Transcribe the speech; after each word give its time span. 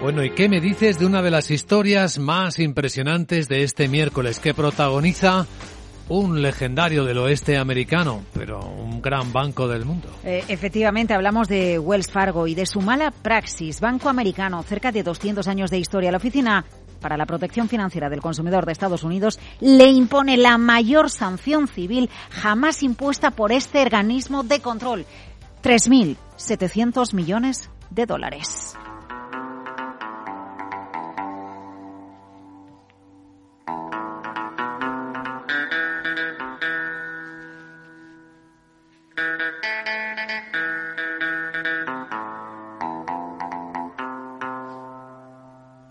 Bueno, 0.00 0.22
¿y 0.22 0.30
qué 0.30 0.48
me 0.48 0.60
dices 0.60 0.98
de 0.98 1.06
una 1.06 1.22
de 1.22 1.30
las 1.30 1.50
historias 1.50 2.18
más 2.18 2.58
impresionantes 2.58 3.48
de 3.48 3.62
este 3.62 3.88
miércoles 3.88 4.38
que 4.38 4.52
protagoniza 4.52 5.46
un 6.08 6.42
legendario 6.42 7.04
del 7.04 7.18
oeste 7.18 7.56
americano, 7.56 8.24
pero 8.34 8.60
un 8.60 9.00
gran 9.00 9.32
banco 9.32 9.68
del 9.68 9.84
mundo. 9.84 10.08
Eh, 10.22 10.44
efectivamente, 10.48 11.14
hablamos 11.14 11.48
de 11.48 11.78
Wells 11.78 12.10
Fargo 12.10 12.46
y 12.46 12.54
de 12.54 12.66
su 12.66 12.80
mala 12.80 13.10
praxis. 13.10 13.80
Banco 13.80 14.08
americano, 14.08 14.62
cerca 14.62 14.92
de 14.92 15.02
200 15.02 15.46
años 15.48 15.70
de 15.70 15.78
historia. 15.78 16.10
La 16.10 16.18
oficina 16.18 16.64
para 17.00 17.16
la 17.16 17.26
protección 17.26 17.68
financiera 17.68 18.08
del 18.08 18.20
consumidor 18.20 18.66
de 18.66 18.72
Estados 18.72 19.02
Unidos 19.02 19.38
le 19.60 19.90
impone 19.90 20.36
la 20.36 20.58
mayor 20.58 21.10
sanción 21.10 21.68
civil 21.68 22.08
jamás 22.30 22.82
impuesta 22.82 23.30
por 23.30 23.52
este 23.52 23.82
organismo 23.82 24.42
de 24.42 24.60
control. 24.60 25.06
3.700 25.62 27.14
millones 27.14 27.70
de 27.90 28.06
dólares. 28.06 28.74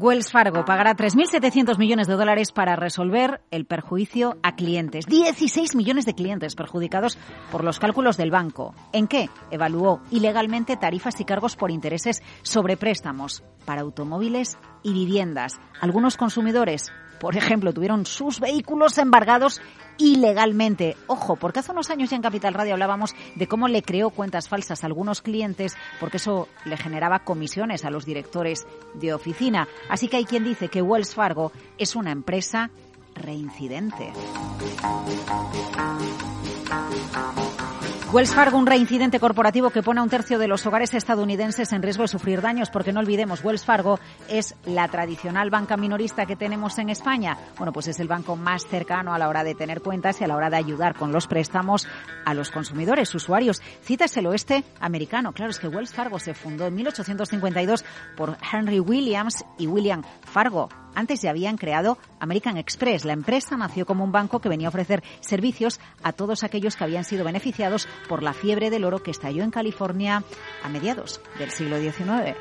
Wells 0.00 0.30
Fargo 0.30 0.64
pagará 0.64 0.94
3.700 0.94 1.76
millones 1.76 2.06
de 2.06 2.14
dólares 2.14 2.52
para 2.52 2.76
resolver 2.76 3.40
el 3.50 3.64
perjuicio 3.64 4.36
a 4.44 4.54
clientes. 4.54 5.06
16 5.06 5.74
millones 5.74 6.06
de 6.06 6.14
clientes 6.14 6.54
perjudicados 6.54 7.18
por 7.50 7.64
los 7.64 7.80
cálculos 7.80 8.16
del 8.16 8.30
banco. 8.30 8.74
¿En 8.92 9.08
qué? 9.08 9.28
Evaluó 9.50 10.00
ilegalmente 10.12 10.76
tarifas 10.76 11.20
y 11.20 11.24
cargos 11.24 11.56
por 11.56 11.72
intereses 11.72 12.22
sobre 12.42 12.76
préstamos 12.76 13.42
para 13.64 13.80
automóviles 13.80 14.56
y 14.84 14.92
viviendas. 14.92 15.60
Algunos 15.80 16.16
consumidores 16.16 16.92
por 17.18 17.36
ejemplo, 17.36 17.72
tuvieron 17.72 18.06
sus 18.06 18.40
vehículos 18.40 18.98
embargados 18.98 19.60
ilegalmente. 19.98 20.96
Ojo, 21.06 21.36
porque 21.36 21.60
hace 21.60 21.72
unos 21.72 21.90
años 21.90 22.10
ya 22.10 22.16
en 22.16 22.22
Capital 22.22 22.54
Radio 22.54 22.74
hablábamos 22.74 23.14
de 23.34 23.46
cómo 23.46 23.68
le 23.68 23.82
creó 23.82 24.10
cuentas 24.10 24.48
falsas 24.48 24.82
a 24.82 24.86
algunos 24.86 25.22
clientes 25.22 25.76
porque 26.00 26.18
eso 26.18 26.48
le 26.64 26.76
generaba 26.76 27.20
comisiones 27.20 27.84
a 27.84 27.90
los 27.90 28.06
directores 28.06 28.66
de 28.94 29.12
oficina. 29.12 29.68
Así 29.88 30.08
que 30.08 30.18
hay 30.18 30.24
quien 30.24 30.44
dice 30.44 30.68
que 30.68 30.82
Wells 30.82 31.14
Fargo 31.14 31.52
es 31.76 31.96
una 31.96 32.12
empresa 32.12 32.70
reincidente. 33.14 34.12
Wells 38.10 38.34
Fargo, 38.34 38.56
un 38.56 38.66
reincidente 38.66 39.20
corporativo 39.20 39.68
que 39.68 39.82
pone 39.82 40.00
a 40.00 40.02
un 40.02 40.08
tercio 40.08 40.38
de 40.38 40.48
los 40.48 40.64
hogares 40.64 40.94
estadounidenses 40.94 41.72
en 41.74 41.82
riesgo 41.82 42.04
de 42.04 42.08
sufrir 42.08 42.40
daños, 42.40 42.70
porque 42.70 42.90
no 42.90 43.00
olvidemos, 43.00 43.44
Wells 43.44 43.66
Fargo 43.66 44.00
es 44.30 44.54
la 44.64 44.88
tradicional 44.88 45.50
banca 45.50 45.76
minorista 45.76 46.24
que 46.24 46.34
tenemos 46.34 46.78
en 46.78 46.88
España. 46.88 47.36
Bueno, 47.58 47.70
pues 47.70 47.88
es 47.88 48.00
el 48.00 48.08
banco 48.08 48.34
más 48.34 48.66
cercano 48.66 49.12
a 49.12 49.18
la 49.18 49.28
hora 49.28 49.44
de 49.44 49.54
tener 49.54 49.82
cuentas 49.82 50.20
y 50.20 50.24
a 50.24 50.26
la 50.26 50.36
hora 50.36 50.48
de 50.48 50.56
ayudar 50.56 50.94
con 50.94 51.12
los 51.12 51.26
préstamos 51.26 51.86
a 52.24 52.32
los 52.32 52.50
consumidores, 52.50 53.14
usuarios. 53.14 53.60
Citas 53.82 54.16
el 54.16 54.26
oeste 54.26 54.64
americano. 54.80 55.32
Claro, 55.32 55.50
es 55.50 55.58
que 55.58 55.68
Wells 55.68 55.92
Fargo 55.92 56.18
se 56.18 56.32
fundó 56.32 56.66
en 56.66 56.76
1852 56.76 57.84
por 58.16 58.38
Henry 58.52 58.80
Williams 58.80 59.44
y 59.58 59.66
William 59.66 60.02
Fargo 60.22 60.70
antes 60.98 61.22
ya 61.22 61.30
habían 61.30 61.56
creado 61.56 61.96
American 62.18 62.56
Express. 62.56 63.04
La 63.04 63.12
empresa 63.12 63.56
nació 63.56 63.86
como 63.86 64.02
un 64.02 64.10
banco 64.10 64.40
que 64.40 64.48
venía 64.48 64.66
a 64.66 64.70
ofrecer 64.70 65.04
servicios 65.20 65.78
a 66.02 66.12
todos 66.12 66.42
aquellos 66.42 66.74
que 66.74 66.82
habían 66.82 67.04
sido 67.04 67.24
beneficiados 67.24 67.86
por 68.08 68.24
la 68.24 68.32
fiebre 68.32 68.68
del 68.68 68.84
oro 68.84 69.00
que 69.00 69.12
estalló 69.12 69.44
en 69.44 69.52
California 69.52 70.24
a 70.60 70.68
mediados 70.68 71.20
del 71.38 71.52
siglo 71.52 71.78
XIX. 71.78 72.36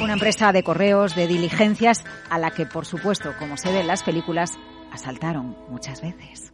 Una 0.00 0.12
empresa 0.12 0.52
de 0.52 0.62
correos, 0.62 1.16
de 1.16 1.26
diligencias, 1.26 2.04
a 2.30 2.38
la 2.38 2.52
que, 2.52 2.64
por 2.64 2.86
supuesto, 2.86 3.34
como 3.40 3.56
se 3.56 3.72
ve 3.72 3.80
en 3.80 3.88
las 3.88 4.04
películas, 4.04 4.52
asaltaron 4.92 5.56
muchas 5.68 6.00
veces. 6.00 6.53